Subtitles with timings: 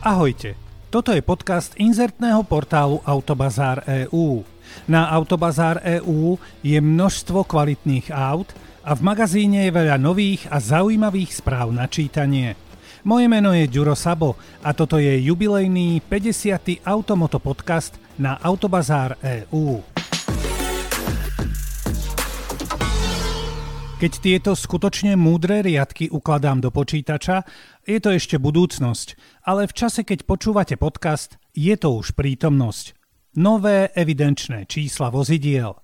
[0.00, 0.56] Ahojte,
[0.88, 4.40] toto je podcast inzertného portálu Autobazár EU.
[4.88, 8.48] Na Autobazár EU je množstvo kvalitných aut
[8.80, 12.56] a v magazíne je veľa nových a zaujímavých správ na čítanie.
[13.04, 16.80] Moje meno je Ďuro Sabo a toto je jubilejný 50.
[16.80, 19.84] Automoto podcast na Autobazár EU.
[24.00, 27.44] Keď tieto skutočne múdre riadky ukladám do počítača,
[27.90, 32.94] je to ešte budúcnosť, ale v čase, keď počúvate podcast, je to už prítomnosť.
[33.34, 35.74] Nové evidenčné čísla vozidiel.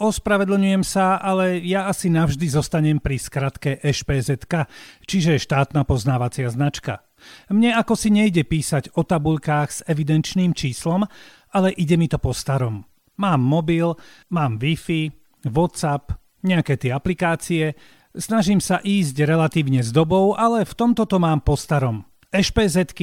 [0.00, 4.64] Ospravedlňujem sa, ale ja asi navždy zostanem pri skratke EŠPZK,
[5.04, 7.04] čiže štátna poznávacia značka.
[7.50, 11.04] Mne ako si nejde písať o tabuľkách s evidenčným číslom,
[11.52, 12.86] ale ide mi to po starom.
[13.18, 13.98] Mám mobil,
[14.30, 15.10] mám Wi-Fi,
[15.50, 16.14] WhatsApp,
[16.46, 17.74] nejaké tie aplikácie,
[18.16, 22.06] snažím sa ísť relatívne s dobou, ale v tomto to mám po starom.
[22.32, 22.94] ešpz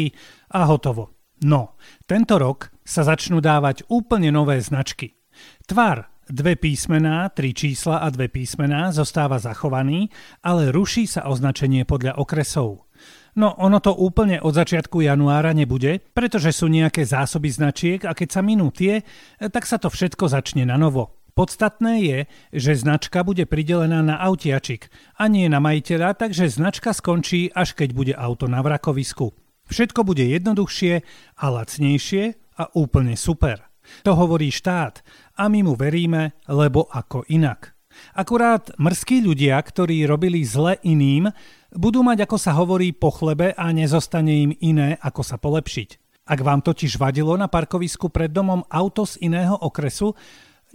[0.54, 1.14] a hotovo.
[1.44, 1.76] No,
[2.08, 5.20] tento rok sa začnú dávať úplne nové značky.
[5.68, 10.10] Tvar, dve písmená, tri čísla a dve písmená zostáva zachovaný,
[10.42, 12.88] ale ruší sa označenie podľa okresov.
[13.36, 18.30] No ono to úplne od začiatku januára nebude, pretože sú nejaké zásoby značiek a keď
[18.32, 19.04] sa minú tie,
[19.52, 21.25] tak sa to všetko začne na novo.
[21.36, 22.20] Podstatné je,
[22.56, 24.88] že značka bude pridelená na autiačik
[25.20, 29.36] a nie na majiteľa, takže značka skončí, až keď bude auto na vrakovisku.
[29.68, 31.04] Všetko bude jednoduchšie
[31.36, 32.24] a lacnejšie
[32.56, 33.68] a úplne super.
[34.08, 35.04] To hovorí štát
[35.36, 37.76] a my mu veríme, lebo ako inak.
[38.16, 41.28] Akurát mrzkí ľudia, ktorí robili zle iným,
[41.76, 46.24] budú mať, ako sa hovorí, po chlebe a nezostane im iné, ako sa polepšiť.
[46.32, 50.16] Ak vám totiž vadilo na parkovisku pred domom auto z iného okresu,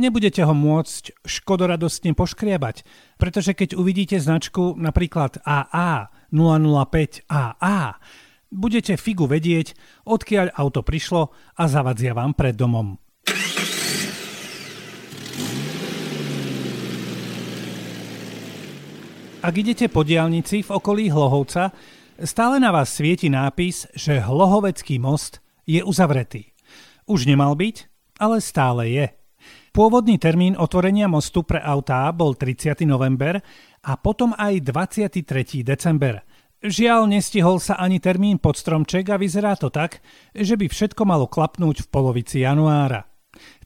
[0.00, 2.82] nebudete ho môcť škodoradostne poškriebať,
[3.20, 8.00] pretože keď uvidíte značku napríklad AA 005 AA,
[8.50, 9.76] budete figu vedieť,
[10.08, 12.98] odkiaľ auto prišlo a zavadzia vám pred domom.
[19.40, 21.72] Ak idete po diálnici v okolí Hlohovca,
[22.20, 26.52] stále na vás svieti nápis, že Hlohovecký most je uzavretý.
[27.08, 27.88] Už nemal byť,
[28.20, 29.19] ale stále je.
[29.70, 32.82] Pôvodný termín otvorenia mostu pre autá bol 30.
[32.90, 33.38] november
[33.86, 35.62] a potom aj 23.
[35.62, 36.26] december.
[36.58, 40.02] Žiaľ, nestihol sa ani termín pod stromček a vyzerá to tak,
[40.34, 43.06] že by všetko malo klapnúť v polovici januára.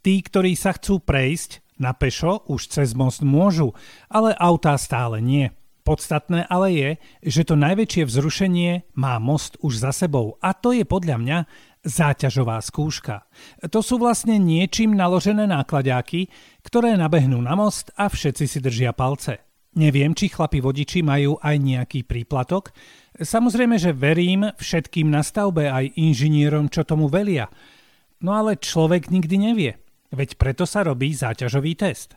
[0.05, 3.73] Tí, ktorí sa chcú prejsť na pešo, už cez most môžu,
[4.13, 5.57] ale autá stále nie.
[5.89, 6.91] Podstatné ale je,
[7.25, 11.39] že to najväčšie vzrušenie má most už za sebou a to je podľa mňa
[11.85, 13.29] záťažová skúška.
[13.69, 16.33] To sú vlastne niečím naložené nákladáky,
[16.65, 19.45] ktoré nabehnú na most a všetci si držia palce.
[19.75, 22.73] Neviem, či chlapi vodiči majú aj nejaký príplatok.
[23.19, 27.51] Samozrejme, že verím všetkým na stavbe aj inžinierom, čo tomu velia.
[28.23, 29.84] No ale človek nikdy nevie.
[30.15, 32.15] Veď preto sa robí záťažový test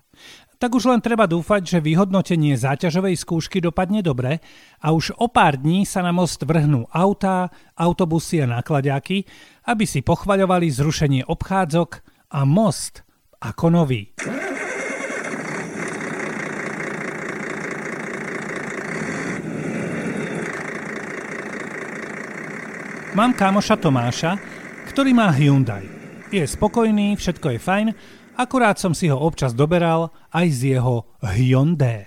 [0.58, 4.41] tak už len treba dúfať, že vyhodnotenie záťažovej skúšky dopadne dobre
[4.81, 9.25] a už o pár dní sa na most vrhnú autá, autobusy a nákladáky,
[9.69, 11.90] aby si pochvaľovali zrušenie obchádzok
[12.34, 13.06] a most
[13.38, 14.18] ako nový.
[23.13, 24.38] Mám kámoša Tomáša,
[24.94, 25.97] ktorý má Hyundai.
[26.27, 27.88] Je spokojný, všetko je fajn,
[28.38, 32.05] Akurát som si ho občas doberal aj z jeho Hyundai.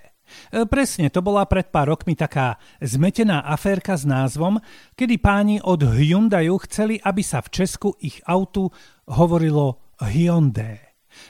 [0.54, 4.62] E, presne, to bola pred pár rokmi taká zmetená aférka s názvom,
[4.94, 8.70] kedy páni od Hyundaiu chceli, aby sa v Česku ich autu
[9.10, 10.78] hovorilo Hyundai.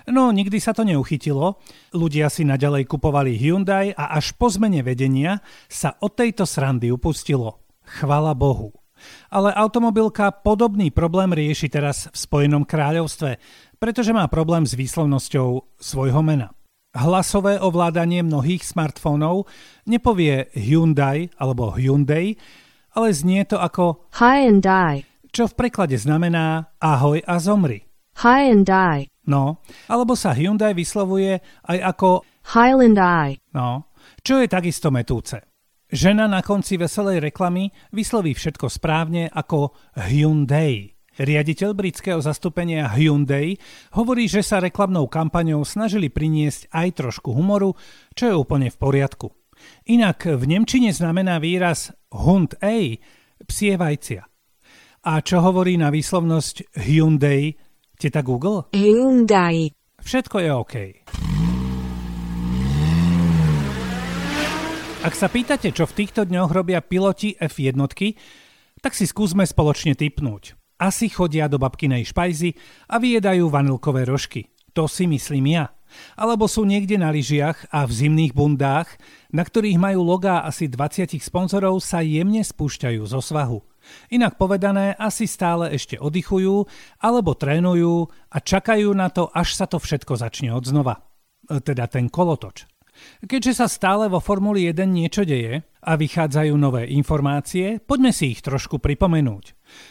[0.04, 1.56] No, nikdy sa to neuchytilo.
[1.96, 7.64] Ľudia si naďalej kupovali Hyundai a až po zmene vedenia sa od tejto srandy upustilo.
[7.88, 8.76] Chvala Bohu.
[9.32, 13.36] Ale automobilka podobný problém rieši teraz v Spojenom kráľovstve,
[13.80, 16.52] pretože má problém s výslovnosťou svojho mena.
[16.90, 19.46] Hlasové ovládanie mnohých smartfónov
[19.86, 22.34] nepovie Hyundai alebo Hyundai,
[22.98, 27.86] ale znie to ako Hyundai, čo v preklade znamená ahoj a zomri.
[28.18, 31.38] Hyundai, No, alebo sa Hyundai vyslovuje
[31.70, 33.94] aj ako Hyundai, no,
[34.24, 35.49] čo je takisto metúce.
[35.90, 40.94] Žena na konci veselej reklamy vysloví všetko správne ako Hyundai.
[41.18, 43.58] Riaditeľ britského zastúpenia Hyundai
[43.98, 47.74] hovorí, že sa reklamnou kampaňou snažili priniesť aj trošku humoru,
[48.14, 49.34] čo je úplne v poriadku.
[49.90, 52.94] Inak v Nemčine znamená výraz Hund A
[53.42, 54.22] psie vajcia.
[55.10, 57.50] A čo hovorí na výslovnosť Hyundai,
[57.98, 58.70] teta Google?
[58.70, 60.74] Hyundai, Všetko je OK.
[65.00, 67.72] Ak sa pýtate, čo v týchto dňoch robia piloti F1,
[68.84, 70.60] tak si skúsme spoločne typnúť.
[70.76, 72.52] Asi chodia do babkinej špajzy
[72.84, 74.52] a vyjedajú vanilkové rožky.
[74.76, 75.72] To si myslím ja.
[76.20, 79.00] Alebo sú niekde na lyžiach a v zimných bundách,
[79.32, 83.64] na ktorých majú logá asi 20 sponzorov, sa jemne spúšťajú zo svahu.
[84.12, 86.68] Inak povedané, asi stále ešte oddychujú
[87.00, 91.00] alebo trénujú a čakajú na to, až sa to všetko začne od znova.
[91.48, 92.68] E, teda ten kolotoč.
[93.24, 98.40] Keďže sa stále vo Formuli 1 niečo deje a vychádzajú nové informácie, poďme si ich
[98.40, 99.44] trošku pripomenúť.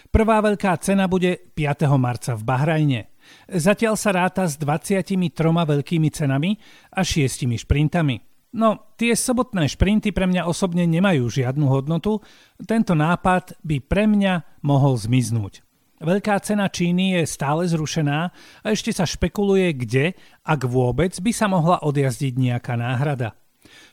[0.09, 1.89] Prvá veľká cena bude 5.
[2.01, 3.01] marca v Bahrajne.
[3.45, 5.13] Zatiaľ sa ráta s 23
[5.45, 6.57] veľkými cenami
[6.93, 8.17] a 6 šprintami.
[8.49, 12.17] No, tie sobotné šprinty pre mňa osobne nemajú žiadnu hodnotu,
[12.65, 15.68] tento nápad by pre mňa mohol zmiznúť.
[15.99, 18.19] Veľká cena Číny je stále zrušená
[18.63, 20.05] a ešte sa špekuluje, kde,
[20.47, 23.35] ak vôbec, by sa mohla odjazdiť nejaká náhrada.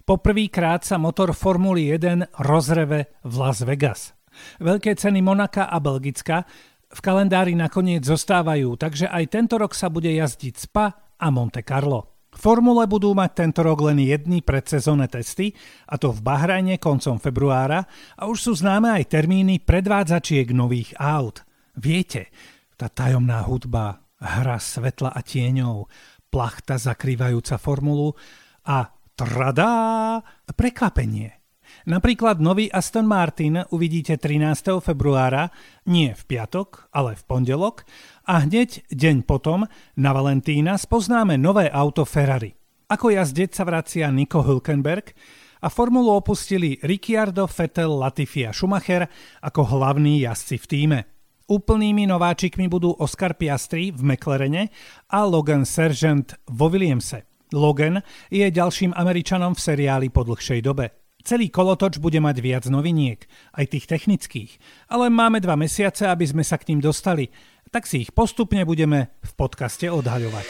[0.07, 4.15] Poprvýkrát sa motor Formuly 1 rozreve v Las Vegas.
[4.63, 6.47] Veľké ceny Monaka a Belgicka
[6.87, 12.31] v kalendári nakoniec zostávajú, takže aj tento rok sa bude jazdiť Spa a Monte Carlo.
[12.37, 15.57] Formule budú mať tento rok len jedny predsezónne testy,
[15.89, 17.83] a to v Bahrajne koncom februára,
[18.15, 21.46] a už sú známe aj termíny predvádzačiek nových aut.
[21.77, 22.33] Viete,
[22.81, 25.93] tá tajomná hudba, hra svetla a tieňov,
[26.33, 28.17] plachta zakrývajúca formulu
[28.65, 30.25] a tradá,
[30.57, 31.37] prekvapenie.
[31.85, 34.81] Napríklad nový Aston Martin uvidíte 13.
[34.81, 35.53] februára,
[35.85, 37.85] nie v piatok, ale v pondelok
[38.25, 39.69] a hneď deň potom,
[40.01, 42.57] na Valentína, spoznáme nové auto Ferrari.
[42.89, 45.13] Ako jazdec sa vracia Nico Hülkenberg
[45.61, 49.11] a formulu opustili Ricciardo, Vettel, Latifi a Schumacher
[49.43, 51.16] ako hlavní jazdci v týme.
[51.47, 54.67] Úplnými nováčikmi budú Oscar Piastri v McLarene
[55.15, 57.23] a Logan Sargent vo Williamse.
[57.55, 58.03] Logan
[58.35, 60.91] je ďalším Američanom v seriáli po dlhšej dobe.
[61.23, 63.23] Celý kolotoč bude mať viac noviniek,
[63.55, 64.59] aj tých technických,
[64.91, 67.31] ale máme dva mesiace, aby sme sa k ním dostali,
[67.71, 70.47] tak si ich postupne budeme v podcaste odhaľovať.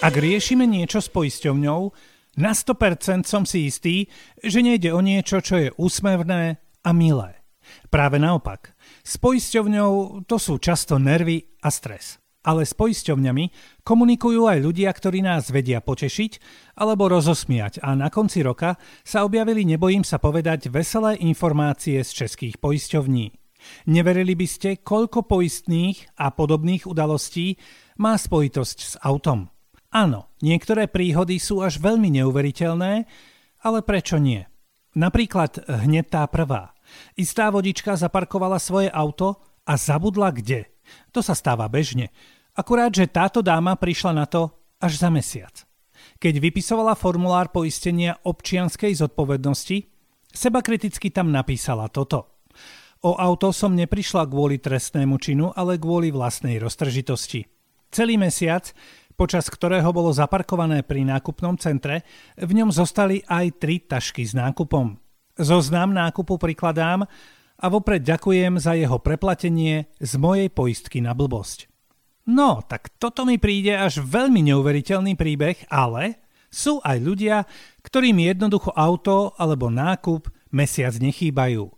[0.00, 1.80] Ak riešime niečo s poisťovňou,
[2.40, 4.08] na 100% som si istý,
[4.40, 7.39] že nejde o niečo, čo je úsmevné a milé.
[7.88, 8.74] Práve naopak.
[9.02, 12.20] S poisťovňou to sú často nervy a stres.
[12.40, 13.52] Ale s poisťovňami
[13.84, 16.40] komunikujú aj ľudia, ktorí nás vedia potešiť
[16.80, 22.56] alebo rozosmiať a na konci roka sa objavili, nebojím sa povedať, veselé informácie z českých
[22.56, 23.36] poisťovní.
[23.92, 27.60] Neverili by ste, koľko poistných a podobných udalostí
[28.00, 29.52] má spojitosť s autom.
[29.92, 33.04] Áno, niektoré príhody sú až veľmi neuveriteľné,
[33.60, 34.48] ale prečo nie?
[34.96, 36.72] Napríklad hneď tá prvá–
[37.18, 40.68] Istá vodička zaparkovala svoje auto a zabudla kde.
[41.14, 42.10] To sa stáva bežne.
[42.56, 44.50] Akurát, že táto dáma prišla na to
[44.82, 45.54] až za mesiac.
[46.20, 49.86] Keď vypisovala formulár poistenia občianskej zodpovednosti,
[50.32, 52.40] seba kriticky tam napísala toto.
[53.00, 57.48] O auto som neprišla kvôli trestnému činu, ale kvôli vlastnej roztržitosti.
[57.88, 58.76] Celý mesiac,
[59.16, 62.04] počas ktorého bolo zaparkované pri nákupnom centre,
[62.36, 65.09] v ňom zostali aj tri tašky s nákupom.
[65.40, 67.08] Zoznam nákupu prikladám
[67.56, 71.64] a vopred ďakujem za jeho preplatenie z mojej poistky na blbosť.
[72.28, 76.20] No, tak toto mi príde až veľmi neuveriteľný príbeh, ale
[76.52, 77.48] sú aj ľudia,
[77.80, 81.72] ktorým jednoducho auto alebo nákup mesiac nechýbajú.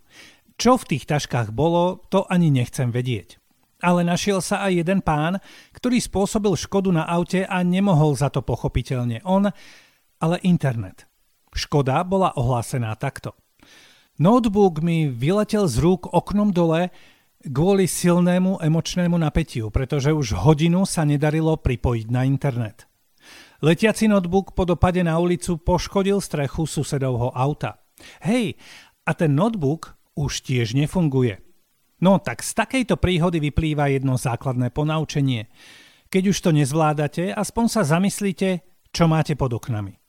[0.58, 3.38] Čo v tých taškách bolo, to ani nechcem vedieť.
[3.78, 5.38] Ale našiel sa aj jeden pán,
[5.70, 9.54] ktorý spôsobil škodu na aute a nemohol za to pochopiteľne on,
[10.18, 11.06] ale internet.
[11.54, 13.38] Škoda bola ohlásená takto.
[14.20, 16.92] Notebook mi vyletel z rúk oknom dole
[17.42, 22.84] kvôli silnému emočnému napätiu, pretože už hodinu sa nedarilo pripojiť na internet.
[23.62, 27.78] Letiaci notebook po dopade na ulicu poškodil strechu susedovho auta.
[28.26, 28.58] Hej,
[29.06, 31.38] a ten notebook už tiež nefunguje.
[32.02, 35.46] No tak z takejto príhody vyplýva jedno základné ponaučenie.
[36.10, 40.01] Keď už to nezvládate, aspoň sa zamyslite, čo máte pod oknami.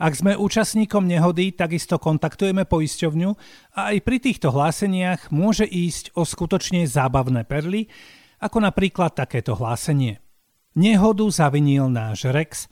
[0.00, 3.30] Ak sme účastníkom nehody, takisto kontaktujeme poisťovňu
[3.76, 7.90] a aj pri týchto hláseniach môže ísť o skutočne zábavné perly,
[8.40, 10.18] ako napríklad takéto hlásenie.
[10.78, 12.70] Nehodu zavinil náš Rex,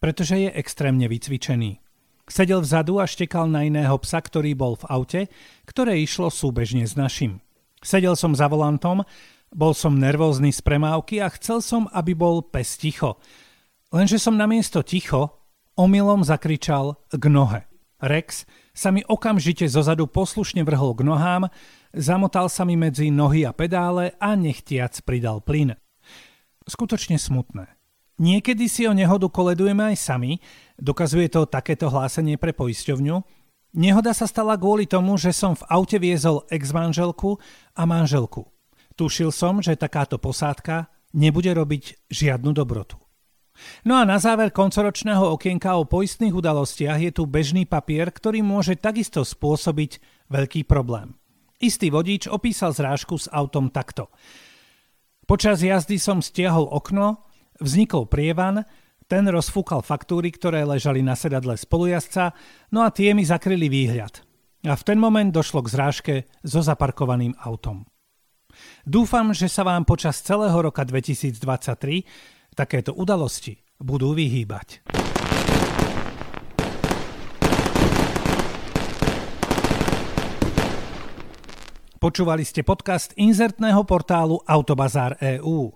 [0.00, 1.82] pretože je extrémne vycvičený.
[2.30, 5.20] Sedel vzadu a štekal na iného psa, ktorý bol v aute,
[5.66, 7.42] ktoré išlo súbežne s našim.
[7.82, 9.02] Sedel som za volantom,
[9.50, 13.18] bol som nervózny z premávky a chcel som, aby bol pes ticho.
[13.90, 15.39] Lenže som namiesto ticho
[15.76, 17.66] omylom zakričal k nohe.
[18.00, 21.52] Rex sa mi okamžite zozadu poslušne vrhol k nohám,
[21.92, 25.76] zamotal sa mi medzi nohy a pedále a nechtiac pridal plyn.
[26.64, 27.76] Skutočne smutné.
[28.20, 30.40] Niekedy si o nehodu koledujeme aj sami,
[30.76, 35.94] dokazuje to takéto hlásenie pre poisťovňu, Nehoda sa stala kvôli tomu, že som v aute
[36.02, 37.38] viezol ex-manželku
[37.78, 38.50] a manželku.
[38.98, 42.98] Tušil som, že takáto posádka nebude robiť žiadnu dobrotu.
[43.84, 48.76] No a na záver koncoročného okienka o poistných udalostiach je tu bežný papier, ktorý môže
[48.76, 51.16] takisto spôsobiť veľký problém.
[51.60, 54.08] Istý vodič opísal zrážku s autom takto.
[55.28, 57.28] Počas jazdy som stiahol okno,
[57.60, 58.64] vznikol prievan,
[59.10, 62.32] ten rozfúkal faktúry, ktoré ležali na sedadle spolujazca,
[62.70, 64.22] no a tie mi zakryli výhľad.
[64.64, 66.14] A v ten moment došlo k zrážke
[66.46, 67.88] so zaparkovaným autom.
[68.84, 74.84] Dúfam, že sa vám počas celého roka 2023 takéto udalosti budú vyhýbať.
[82.00, 85.68] Počúvali ste podcast inzertného portálu Autobazár EU.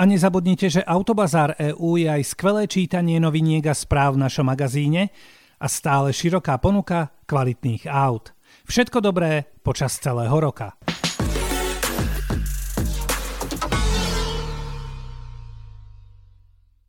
[0.00, 5.12] A nezabudnite, že Autobazár EU je aj skvelé čítanie noviniek a správ v našom magazíne
[5.60, 8.32] a stále široká ponuka kvalitných aut.
[8.64, 10.72] Všetko dobré počas celého roka.